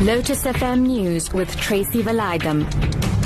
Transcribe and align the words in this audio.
Lotus 0.00 0.44
FM 0.44 0.86
News 0.86 1.30
with 1.30 1.54
Tracy 1.58 2.02
Valaydham. 2.02 3.19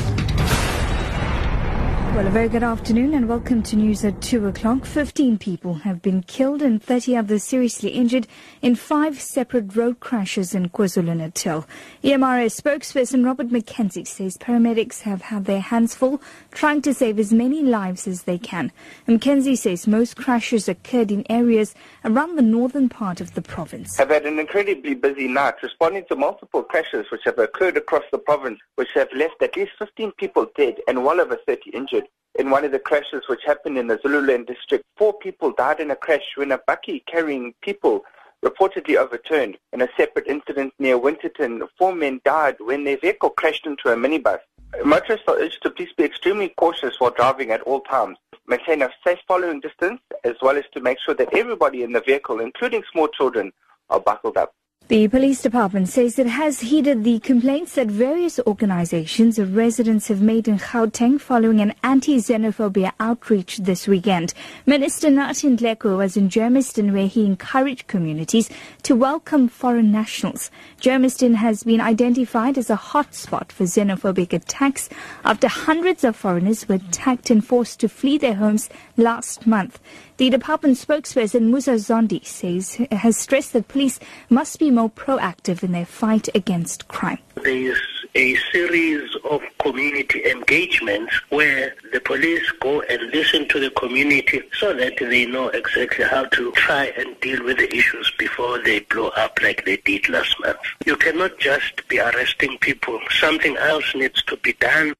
Well, 2.14 2.28
a 2.28 2.30
very 2.30 2.48
good 2.48 2.62
afternoon 2.62 3.12
and 3.14 3.28
welcome 3.28 3.60
to 3.64 3.74
news 3.74 4.04
at 4.04 4.22
2 4.22 4.46
o'clock. 4.46 4.84
15 4.84 5.36
people 5.36 5.74
have 5.74 6.00
been 6.00 6.22
killed 6.22 6.62
and 6.62 6.80
30 6.80 7.16
others 7.16 7.42
seriously 7.42 7.88
injured 7.88 8.28
in 8.62 8.76
five 8.76 9.20
separate 9.20 9.74
road 9.74 9.98
crashes 9.98 10.54
in 10.54 10.68
KwaZulu-Natal. 10.68 11.66
EMRA 12.04 12.46
spokesperson 12.46 13.26
Robert 13.26 13.48
McKenzie 13.48 14.06
says 14.06 14.38
paramedics 14.38 15.00
have 15.00 15.22
had 15.22 15.46
their 15.46 15.58
hands 15.58 15.96
full 15.96 16.22
trying 16.52 16.82
to 16.82 16.94
save 16.94 17.18
as 17.18 17.32
many 17.32 17.64
lives 17.64 18.06
as 18.06 18.22
they 18.22 18.38
can. 18.38 18.70
McKenzie 19.08 19.58
says 19.58 19.88
most 19.88 20.16
crashes 20.16 20.68
occurred 20.68 21.10
in 21.10 21.26
areas 21.28 21.74
around 22.04 22.36
the 22.36 22.42
northern 22.42 22.88
part 22.88 23.20
of 23.20 23.34
the 23.34 23.42
province. 23.42 23.96
Have 23.96 24.10
had 24.10 24.24
an 24.24 24.38
incredibly 24.38 24.94
busy 24.94 25.26
night 25.26 25.54
responding 25.64 26.04
to 26.10 26.14
multiple 26.14 26.62
crashes 26.62 27.06
which 27.10 27.22
have 27.24 27.40
occurred 27.40 27.76
across 27.76 28.04
the 28.12 28.18
province 28.18 28.60
which 28.76 28.90
have 28.94 29.08
left 29.16 29.42
at 29.42 29.56
least 29.56 29.72
15 29.80 30.12
people 30.12 30.46
dead 30.56 30.76
and 30.86 31.04
well 31.04 31.20
over 31.20 31.36
30 31.44 31.70
injured 31.70 32.03
in 32.38 32.50
one 32.50 32.64
of 32.64 32.72
the 32.72 32.78
crashes 32.78 33.22
which 33.28 33.42
happened 33.44 33.78
in 33.78 33.86
the 33.86 33.98
Zululand 34.02 34.46
district. 34.46 34.84
Four 34.96 35.14
people 35.14 35.52
died 35.52 35.80
in 35.80 35.90
a 35.90 35.96
crash 35.96 36.24
when 36.36 36.52
a 36.52 36.58
bakkie 36.58 37.04
carrying 37.06 37.54
people 37.62 38.04
reportedly 38.44 38.96
overturned. 38.96 39.56
In 39.72 39.82
a 39.82 39.88
separate 39.96 40.26
incident 40.26 40.74
near 40.78 40.98
Winterton, 40.98 41.62
four 41.78 41.94
men 41.94 42.20
died 42.24 42.56
when 42.58 42.84
their 42.84 42.98
vehicle 42.98 43.30
crashed 43.30 43.66
into 43.66 43.88
a 43.88 43.96
minibus. 43.96 44.40
Motorists 44.84 45.26
are 45.28 45.38
urged 45.38 45.62
to 45.62 45.70
please 45.70 45.92
be 45.96 46.04
extremely 46.04 46.48
cautious 46.56 46.98
while 46.98 47.12
driving 47.12 47.50
at 47.50 47.62
all 47.62 47.80
times. 47.82 48.18
Maintain 48.46 48.82
a 48.82 48.90
safe 49.06 49.20
following 49.26 49.60
distance 49.60 50.00
as 50.24 50.34
well 50.42 50.56
as 50.56 50.64
to 50.72 50.80
make 50.80 50.98
sure 51.00 51.14
that 51.14 51.32
everybody 51.32 51.82
in 51.82 51.92
the 51.92 52.00
vehicle, 52.00 52.40
including 52.40 52.82
small 52.92 53.08
children, 53.08 53.52
are 53.88 54.00
buckled 54.00 54.36
up. 54.36 54.52
The 54.88 55.08
police 55.08 55.40
department 55.40 55.88
says 55.88 56.18
it 56.18 56.26
has 56.26 56.60
heeded 56.60 57.04
the 57.04 57.18
complaints 57.20 57.76
that 57.76 57.86
various 57.86 58.38
organizations 58.46 59.38
of 59.38 59.56
residents 59.56 60.08
have 60.08 60.20
made 60.20 60.46
in 60.46 60.58
Gauteng 60.58 61.18
following 61.18 61.60
an 61.62 61.72
anti-xenophobia 61.82 62.92
outreach 63.00 63.56
this 63.56 63.88
weekend. 63.88 64.34
Minister 64.66 65.08
Nathi 65.08 65.56
Nhleko 65.56 65.96
was 65.96 66.18
in 66.18 66.28
Germiston 66.28 66.92
where 66.92 67.06
he 67.06 67.24
encouraged 67.24 67.86
communities 67.86 68.50
to 68.82 68.94
welcome 68.94 69.48
foreign 69.48 69.90
nationals. 69.90 70.50
Germiston 70.82 71.36
has 71.36 71.62
been 71.62 71.80
identified 71.80 72.58
as 72.58 72.68
a 72.68 72.76
hotspot 72.76 73.52
for 73.52 73.64
xenophobic 73.64 74.34
attacks 74.34 74.90
after 75.24 75.48
hundreds 75.48 76.04
of 76.04 76.14
foreigners 76.14 76.68
were 76.68 76.74
attacked 76.74 77.30
and 77.30 77.42
forced 77.42 77.80
to 77.80 77.88
flee 77.88 78.18
their 78.18 78.34
homes 78.34 78.68
last 78.98 79.46
month. 79.46 79.80
The 80.16 80.30
department 80.30 80.76
spokesperson 80.76 81.50
Musa 81.50 81.72
Zondi 81.72 82.24
says 82.24 82.76
has 82.92 83.16
stressed 83.16 83.52
that 83.54 83.66
police 83.66 83.98
must 84.28 84.60
be 84.60 84.70
more 84.74 84.90
proactive 84.90 85.62
in 85.62 85.72
their 85.72 85.86
fight 85.86 86.28
against 86.34 86.88
crime. 86.88 87.18
There 87.36 87.72
is 87.72 87.78
a 88.14 88.36
series 88.52 89.10
of 89.28 89.42
community 89.58 90.24
engagements 90.30 91.12
where 91.30 91.74
the 91.92 92.00
police 92.00 92.48
go 92.60 92.80
and 92.82 93.02
listen 93.12 93.48
to 93.48 93.58
the 93.58 93.70
community 93.70 94.42
so 94.58 94.72
that 94.74 94.96
they 94.98 95.26
know 95.26 95.48
exactly 95.48 96.04
how 96.04 96.24
to 96.26 96.52
try 96.52 96.86
and 96.96 97.18
deal 97.20 97.42
with 97.44 97.58
the 97.58 97.74
issues 97.74 98.12
before 98.18 98.58
they 98.62 98.80
blow 98.80 99.08
up 99.08 99.38
like 99.42 99.64
they 99.64 99.78
did 99.78 100.08
last 100.08 100.38
month. 100.40 100.58
You 100.86 100.96
cannot 100.96 101.38
just 101.38 101.86
be 101.88 101.98
arresting 101.98 102.58
people. 102.58 103.00
Something 103.18 103.56
else 103.56 103.94
needs 103.94 104.22
to 104.24 104.36
be 104.36 104.52
done. 104.54 104.94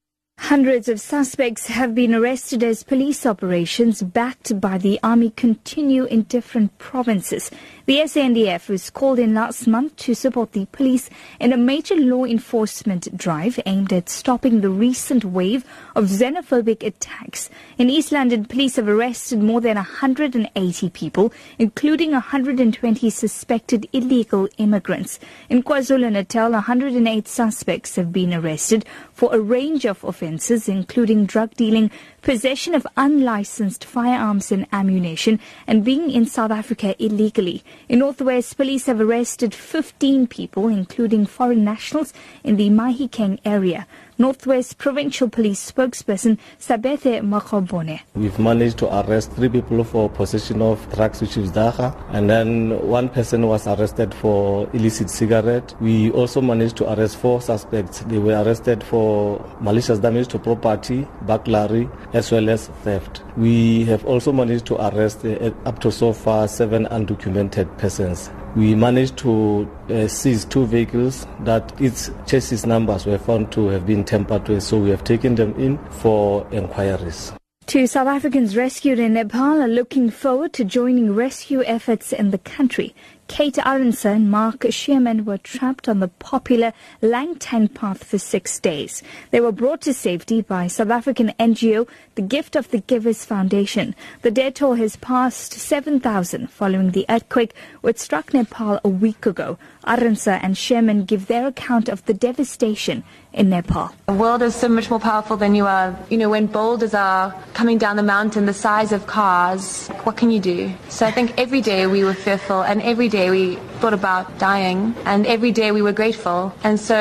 Hundreds 0.48 0.88
of 0.88 1.00
suspects 1.00 1.68
have 1.68 1.94
been 1.94 2.14
arrested 2.14 2.62
as 2.62 2.82
police 2.82 3.24
operations 3.24 4.02
backed 4.02 4.60
by 4.60 4.76
the 4.76 5.00
army 5.02 5.30
continue 5.30 6.04
in 6.04 6.22
different 6.24 6.76
provinces. 6.76 7.50
The 7.86 7.98
SANDF 7.98 8.68
was 8.68 8.91
called 8.91 9.18
in 9.18 9.34
last 9.34 9.66
month 9.66 9.96
to 9.96 10.14
support 10.14 10.52
the 10.52 10.66
police 10.66 11.08
in 11.41 11.52
a 11.52 11.56
major 11.56 11.96
law 11.96 12.24
enforcement 12.24 13.16
drive 13.16 13.58
aimed 13.64 13.92
at 13.92 14.08
stopping 14.08 14.60
the 14.60 14.70
recent 14.70 15.24
wave 15.24 15.64
of 15.96 16.04
xenophobic 16.04 16.82
attacks. 16.82 17.48
In 17.78 17.91
East 17.91 18.12
London, 18.12 18.44
police 18.44 18.76
have 18.76 18.88
arrested 18.88 19.42
more 19.42 19.60
than 19.60 19.76
180 19.76 20.91
people, 20.91 21.32
including 21.59 22.12
120 22.12 23.10
suspected 23.10 23.88
illegal 23.92 24.48
immigrants. 24.59 25.19
In 25.48 25.62
KwaZulu-Natal, 25.62 26.53
108 26.53 27.28
suspects 27.28 27.97
have 27.97 28.12
been 28.12 28.32
arrested 28.32 28.84
for 29.12 29.34
a 29.34 29.41
range 29.41 29.84
of 29.84 30.03
offences, 30.04 30.23
including 30.68 31.26
drug 31.26 31.54
dealing, 31.54 31.90
possession 32.24 32.74
of 32.74 32.86
unlicensed 32.96 33.84
firearms 33.84 34.50
and 34.50 34.66
ammunition, 34.72 35.38
and 35.66 35.84
being 35.84 36.10
in 36.10 36.24
South 36.24 36.50
Africa 36.50 36.96
illegally. 36.98 37.62
In 37.88 37.98
Northwest, 37.98 38.56
police 38.56 38.86
have 38.86 39.00
arrested 39.00 39.54
15 39.54 40.26
people, 40.26 40.68
including 40.68 41.26
foreign 41.26 41.64
nationals, 41.64 42.14
in 42.42 42.56
the 42.56 42.70
Mahikeng 42.70 43.38
area. 43.44 43.86
Northwest 44.16 44.78
Provincial 44.78 45.28
Police 45.28 45.72
spokesperson 45.72 46.38
Sabata 46.60 47.20
Mokgwabone. 47.20 48.00
We've 48.14 48.38
managed 48.38 48.78
to 48.78 49.00
arrest 49.00 49.32
three 49.32 49.48
people 49.48 49.82
for 49.82 50.08
possession 50.08 50.62
of 50.62 50.78
drugs, 50.94 51.20
which 51.20 51.36
is 51.36 51.50
dagga, 51.50 52.00
and 52.10 52.30
then 52.30 52.80
one 52.86 53.08
person 53.08 53.44
was 53.48 53.66
arrested 53.66 54.14
for 54.14 54.70
illicit 54.72 55.10
cigarette. 55.10 55.74
We 55.80 56.12
also 56.12 56.41
managed 56.41 56.76
to 56.76 56.92
arrest 56.92 57.16
four 57.16 57.41
suspects. 57.42 58.00
They 58.00 58.18
were 58.18 58.41
arrested 58.41 58.84
for 58.84 59.44
malicious 59.60 59.98
damage 59.98 60.28
to 60.28 60.38
property, 60.38 61.08
burglary, 61.22 61.88
as 62.14 62.30
well 62.30 62.48
as 62.48 62.69
theft. 62.84 63.22
We 63.36 63.84
have 63.84 64.04
also 64.06 64.32
managed 64.32 64.66
to 64.66 64.76
arrest 64.76 65.25
uh, 65.25 65.50
up 65.66 65.80
to 65.80 65.92
so 65.92 66.12
far 66.12 66.48
seven 66.48 66.86
undocumented 66.86 67.76
persons. 67.76 68.30
We 68.56 68.75
managed 68.75 69.19
to 69.19 69.69
uh, 69.91 70.06
seize 70.06 70.44
two 70.44 70.64
vehicles 70.64 71.26
that 71.41 71.78
its 71.80 72.10
chassis 72.26 72.66
numbers 72.66 73.04
were 73.04 73.19
found 73.19 73.50
to 73.53 73.69
have 73.69 73.84
been 73.84 74.04
tampered 74.04 74.48
with, 74.48 74.62
so 74.62 74.78
we 74.78 74.91
have 74.91 75.04
taken 75.04 75.34
them 75.34 75.54
in 75.60 75.76
for 75.91 76.47
inquiries. 76.53 77.32
Two 77.66 77.86
South 77.86 78.06
Africans 78.06 78.56
rescued 78.56 78.98
in 78.98 79.14
Nepal 79.14 79.62
are 79.62 79.69
looking 79.69 80.10
forward 80.10 80.53
to 80.53 80.64
joining 80.64 81.14
rescue 81.14 81.64
efforts 81.64 82.12
in 82.12 82.30
the 82.30 82.38
country. 82.38 82.94
Kate 83.26 83.54
Arendse 83.54 84.04
and 84.04 84.30
Mark 84.30 84.66
Shearman 84.70 85.24
were 85.24 85.38
trapped 85.38 85.88
on 85.88 86.00
the 86.00 86.08
popular 86.08 86.72
Langtang 87.02 87.72
path 87.72 88.04
for 88.04 88.18
six 88.18 88.60
days. 88.60 89.02
They 89.30 89.40
were 89.40 89.50
brought 89.50 89.80
to 89.82 89.94
safety 89.94 90.42
by 90.42 90.66
South 90.66 90.90
African 90.90 91.32
NGO, 91.40 91.88
the 92.14 92.22
Gift 92.22 92.54
of 92.54 92.70
the 92.70 92.80
Givers 92.80 93.24
Foundation. 93.24 93.94
The 94.22 94.30
dead 94.30 94.56
toll 94.56 94.74
has 94.74 94.96
passed 94.96 95.54
7,000 95.54 96.50
following 96.50 96.90
the 96.90 97.06
earthquake 97.08 97.54
which 97.80 97.98
struck 97.98 98.34
Nepal 98.34 98.78
a 98.84 98.88
week 98.88 99.26
ago. 99.26 99.58
Arendse 99.86 100.41
and 100.42 100.56
Shearman 100.56 101.04
give 101.04 101.26
their 101.26 101.46
account 101.46 101.88
of 101.88 102.04
the 102.06 102.14
devastation 102.14 103.04
in 103.32 103.50
Nepal. 103.50 103.91
The 104.06 104.12
world 104.12 104.42
is 104.42 104.54
so 104.54 104.68
much 104.68 104.91
more 104.91 105.00
powerful 105.00 105.36
than 105.36 105.54
you 105.54 105.66
are. 105.66 105.98
You 106.08 106.18
know, 106.18 106.30
when 106.30 106.46
boulders 106.46 106.94
are 106.94 107.34
coming 107.52 107.78
down 107.78 107.96
the 107.96 108.02
mountain 108.02 108.46
the 108.46 108.54
size 108.54 108.92
of 108.92 109.06
cars, 109.06 109.88
what 110.04 110.16
can 110.16 110.30
you 110.30 110.41
do? 110.41 110.72
So 110.88 111.04
I 111.04 111.10
think 111.10 111.34
every 111.36 111.60
day 111.60 111.86
we 111.86 112.04
were 112.04 112.14
fearful 112.14 112.62
and 112.62 112.80
every 112.82 113.08
day 113.14 113.30
we 113.30 113.54
thought 113.78 113.94
about 113.94 114.26
dying 114.41 114.92
and 115.04 115.25
every 115.26 115.52
day 115.52 115.70
we 115.70 115.82
were 115.82 115.92
grateful. 115.92 116.52
And 116.64 116.80
so 116.80 116.98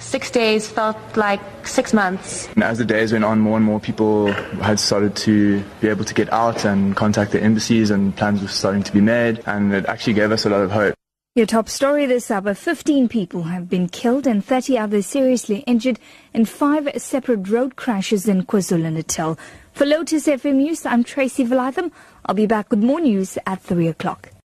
six 0.00 0.28
days 0.28 0.68
felt 0.68 0.96
like 1.16 1.40
six 1.64 1.92
months. 1.92 2.48
And 2.56 2.64
as 2.64 2.78
the 2.78 2.84
days 2.84 3.12
went 3.12 3.24
on, 3.24 3.38
more 3.38 3.56
and 3.58 3.64
more 3.64 3.78
people 3.78 4.32
had 4.68 4.80
started 4.80 5.14
to 5.28 5.62
be 5.80 5.86
able 5.86 6.04
to 6.04 6.14
get 6.14 6.32
out 6.32 6.64
and 6.64 6.96
contact 6.96 7.30
the 7.30 7.40
embassies 7.40 7.92
and 7.92 8.16
plans 8.16 8.42
were 8.42 8.48
starting 8.48 8.82
to 8.82 8.92
be 8.92 9.00
made 9.00 9.40
and 9.46 9.72
it 9.72 9.86
actually 9.86 10.14
gave 10.14 10.32
us 10.32 10.44
a 10.44 10.50
lot 10.50 10.62
of 10.62 10.72
hope. 10.72 10.94
Your 11.36 11.46
top 11.46 11.68
story 11.68 12.06
this 12.06 12.28
hour 12.28 12.54
15 12.54 13.08
people 13.08 13.44
have 13.44 13.70
been 13.70 13.88
killed 13.88 14.26
and 14.26 14.44
30 14.44 14.76
others 14.76 15.06
seriously 15.06 15.58
injured 15.60 16.00
in 16.34 16.44
five 16.44 16.90
separate 16.96 17.48
road 17.48 17.76
crashes 17.76 18.26
in 18.26 18.46
KwaZulu 18.46 18.92
Natal. 18.92 19.38
For 19.72 19.86
Lotus 19.86 20.26
FM 20.26 20.56
News, 20.56 20.84
I'm 20.84 21.04
Tracy 21.04 21.46
Valaydham. 21.46 21.92
I'll 22.26 22.34
be 22.34 22.46
back 22.46 22.68
with 22.68 22.82
more 22.82 23.00
news 23.00 23.38
at 23.46 23.62
3 23.62 23.86
o'clock. 23.86 24.31